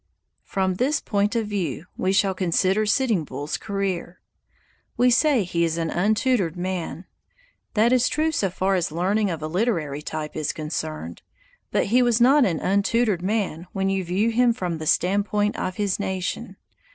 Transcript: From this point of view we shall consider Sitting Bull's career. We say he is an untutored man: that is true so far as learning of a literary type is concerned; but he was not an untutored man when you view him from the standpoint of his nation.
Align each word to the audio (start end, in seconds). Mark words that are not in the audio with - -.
From 0.41 0.73
this 0.77 0.99
point 0.99 1.35
of 1.35 1.45
view 1.45 1.85
we 1.95 2.11
shall 2.11 2.33
consider 2.33 2.87
Sitting 2.87 3.23
Bull's 3.23 3.55
career. 3.55 4.19
We 4.97 5.11
say 5.11 5.43
he 5.43 5.63
is 5.63 5.77
an 5.77 5.91
untutored 5.91 6.57
man: 6.57 7.05
that 7.75 7.93
is 7.93 8.09
true 8.09 8.31
so 8.31 8.49
far 8.49 8.73
as 8.73 8.91
learning 8.91 9.29
of 9.29 9.43
a 9.43 9.47
literary 9.47 10.01
type 10.01 10.35
is 10.35 10.53
concerned; 10.53 11.21
but 11.69 11.85
he 11.93 12.01
was 12.01 12.19
not 12.19 12.45
an 12.45 12.59
untutored 12.59 13.21
man 13.21 13.67
when 13.73 13.89
you 13.91 14.03
view 14.03 14.31
him 14.31 14.53
from 14.53 14.79
the 14.79 14.87
standpoint 14.87 15.55
of 15.55 15.75
his 15.75 15.99
nation. 15.99 16.57